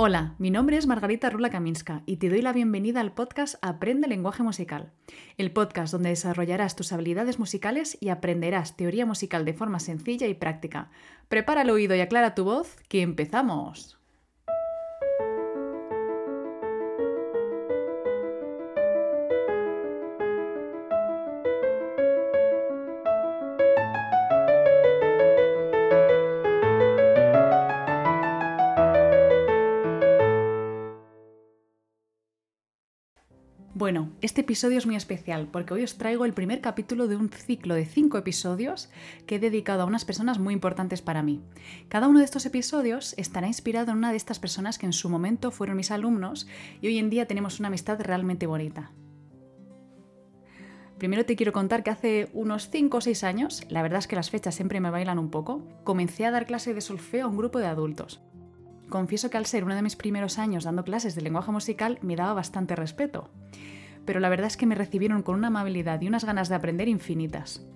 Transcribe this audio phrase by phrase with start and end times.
[0.00, 4.06] Hola, mi nombre es Margarita Rula Kaminska y te doy la bienvenida al podcast Aprende
[4.06, 4.92] lenguaje musical,
[5.38, 10.34] el podcast donde desarrollarás tus habilidades musicales y aprenderás teoría musical de forma sencilla y
[10.34, 10.92] práctica.
[11.28, 13.97] Prepara el oído y aclara tu voz, que empezamos.
[33.78, 37.28] Bueno, este episodio es muy especial porque hoy os traigo el primer capítulo de un
[37.28, 38.90] ciclo de cinco episodios
[39.24, 41.44] que he dedicado a unas personas muy importantes para mí.
[41.88, 45.08] Cada uno de estos episodios estará inspirado en una de estas personas que en su
[45.08, 46.48] momento fueron mis alumnos
[46.80, 48.90] y hoy en día tenemos una amistad realmente bonita.
[50.98, 54.16] Primero te quiero contar que hace unos 5 o 6 años, la verdad es que
[54.16, 57.36] las fechas siempre me bailan un poco, comencé a dar clase de solfeo a un
[57.36, 58.20] grupo de adultos.
[58.88, 62.16] Confieso que al ser uno de mis primeros años dando clases de lenguaje musical me
[62.16, 63.30] daba bastante respeto,
[64.04, 66.88] pero la verdad es que me recibieron con una amabilidad y unas ganas de aprender
[66.88, 67.66] infinitas.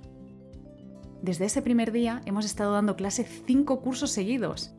[1.20, 4.74] Desde ese primer día hemos estado dando clase cinco cursos seguidos.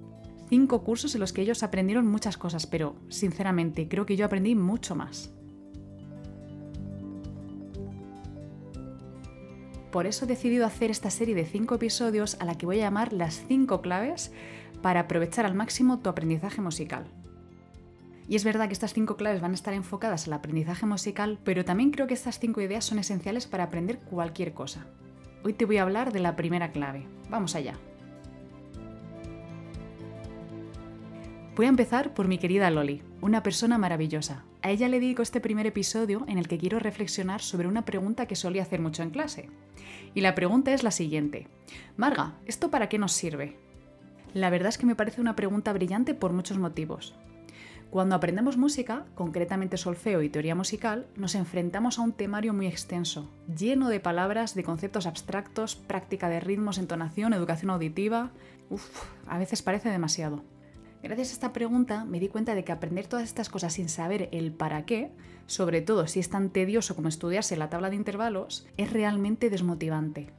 [0.50, 4.56] Cinco cursos en los que ellos aprendieron muchas cosas, pero sinceramente creo que yo aprendí
[4.56, 5.34] mucho más.
[9.94, 12.86] Por eso he decidido hacer esta serie de cinco episodios a la que voy a
[12.86, 14.34] llamar las cinco claves
[14.82, 17.06] para aprovechar al máximo tu aprendizaje musical.
[18.28, 21.64] Y es verdad que estas cinco claves van a estar enfocadas al aprendizaje musical, pero
[21.64, 24.88] también creo que estas cinco ideas son esenciales para aprender cualquier cosa.
[25.44, 27.06] Hoy te voy a hablar de la primera clave.
[27.30, 27.76] Vamos allá.
[31.56, 34.44] Voy a empezar por mi querida Loli, una persona maravillosa.
[34.62, 38.26] A ella le dedico este primer episodio en el que quiero reflexionar sobre una pregunta
[38.26, 39.50] que solía hacer mucho en clase.
[40.14, 41.48] Y la pregunta es la siguiente.
[41.96, 43.58] Marga, ¿esto para qué nos sirve?
[44.34, 47.16] La verdad es que me parece una pregunta brillante por muchos motivos.
[47.90, 53.30] Cuando aprendemos música, concretamente solfeo y teoría musical, nos enfrentamos a un temario muy extenso,
[53.56, 58.32] lleno de palabras, de conceptos abstractos, práctica de ritmos, entonación, educación auditiva.
[58.70, 60.44] Uf, a veces parece demasiado.
[61.04, 64.30] Gracias a esta pregunta me di cuenta de que aprender todas estas cosas sin saber
[64.32, 65.12] el para qué,
[65.48, 70.30] sobre todo si es tan tedioso como estudiarse la tabla de intervalos, es realmente desmotivante.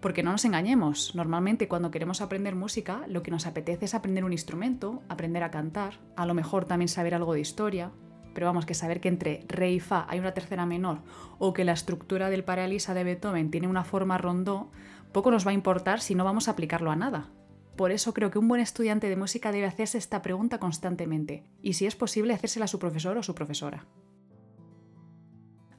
[0.00, 4.24] Porque no nos engañemos, normalmente cuando queremos aprender música, lo que nos apetece es aprender
[4.24, 7.92] un instrumento, aprender a cantar, a lo mejor también saber algo de historia,
[8.34, 10.98] pero vamos, que saber que entre re y fa hay una tercera menor
[11.38, 14.72] o que la estructura del paralisa de Beethoven tiene una forma rondó,
[15.12, 17.30] poco nos va a importar si no vamos a aplicarlo a nada.
[17.76, 21.74] Por eso creo que un buen estudiante de música debe hacerse esta pregunta constantemente y
[21.74, 23.86] si es posible hacérsela a su profesor o su profesora.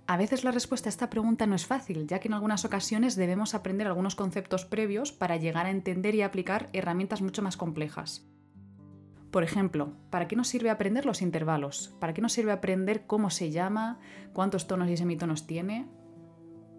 [0.05, 3.15] A veces la respuesta a esta pregunta no es fácil, ya que en algunas ocasiones
[3.15, 8.27] debemos aprender algunos conceptos previos para llegar a entender y aplicar herramientas mucho más complejas.
[9.31, 11.95] Por ejemplo, ¿para qué nos sirve aprender los intervalos?
[11.99, 13.99] ¿Para qué nos sirve aprender cómo se llama,
[14.33, 15.87] cuántos tonos y semitonos tiene?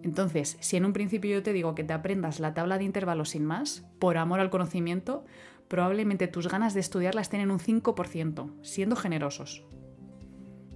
[0.05, 3.31] Entonces, si en un principio yo te digo que te aprendas la tabla de intervalos
[3.31, 5.25] sin más, por amor al conocimiento,
[5.67, 9.65] probablemente tus ganas de estudiarla estén en un 5%, siendo generosos.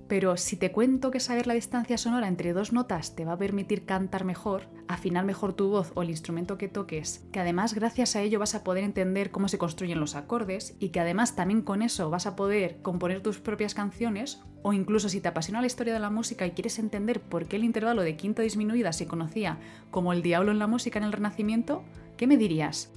[0.09, 3.39] Pero si te cuento que saber la distancia sonora entre dos notas te va a
[3.39, 8.17] permitir cantar mejor, afinar mejor tu voz o el instrumento que toques, que además gracias
[8.17, 11.61] a ello vas a poder entender cómo se construyen los acordes y que además también
[11.61, 15.67] con eso vas a poder componer tus propias canciones, o incluso si te apasiona la
[15.67, 19.07] historia de la música y quieres entender por qué el intervalo de quinta disminuida se
[19.07, 19.59] conocía
[19.91, 21.85] como el diablo en la música en el Renacimiento,
[22.17, 22.91] ¿qué me dirías?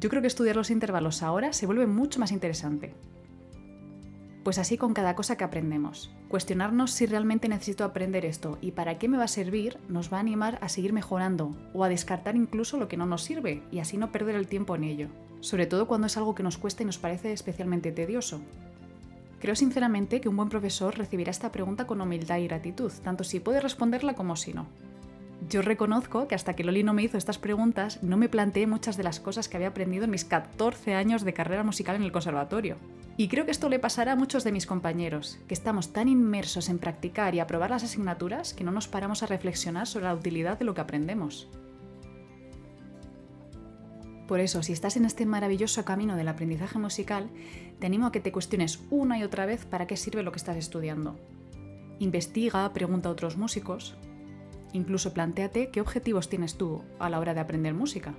[0.00, 2.92] Yo creo que estudiar los intervalos ahora se vuelve mucho más interesante.
[4.46, 6.08] Pues así con cada cosa que aprendemos.
[6.28, 10.18] Cuestionarnos si realmente necesito aprender esto y para qué me va a servir nos va
[10.18, 13.80] a animar a seguir mejorando o a descartar incluso lo que no nos sirve y
[13.80, 15.08] así no perder el tiempo en ello.
[15.40, 18.40] Sobre todo cuando es algo que nos cuesta y nos parece especialmente tedioso.
[19.40, 23.40] Creo sinceramente que un buen profesor recibirá esta pregunta con humildad y gratitud, tanto si
[23.40, 24.68] puede responderla como si no.
[25.48, 28.96] Yo reconozco que hasta que Loli no me hizo estas preguntas, no me planteé muchas
[28.96, 32.10] de las cosas que había aprendido en mis 14 años de carrera musical en el
[32.10, 32.76] conservatorio.
[33.16, 36.68] Y creo que esto le pasará a muchos de mis compañeros, que estamos tan inmersos
[36.68, 40.58] en practicar y aprobar las asignaturas que no nos paramos a reflexionar sobre la utilidad
[40.58, 41.48] de lo que aprendemos.
[44.26, 47.30] Por eso, si estás en este maravilloso camino del aprendizaje musical,
[47.78, 50.38] te animo a que te cuestiones una y otra vez para qué sirve lo que
[50.38, 51.16] estás estudiando.
[52.00, 53.96] Investiga, pregunta a otros músicos,
[54.76, 58.14] incluso planteate qué objetivos tienes tú a la hora de aprender música.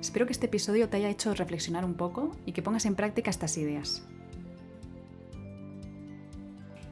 [0.00, 3.30] Espero que este episodio te haya hecho reflexionar un poco y que pongas en práctica
[3.30, 4.06] estas ideas.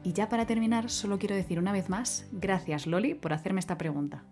[0.03, 3.77] Y ya para terminar, solo quiero decir una vez más, gracias Loli por hacerme esta
[3.77, 4.23] pregunta.